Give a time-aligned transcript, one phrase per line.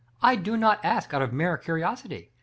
[0.23, 2.31] I do not ask out of mere curiosity.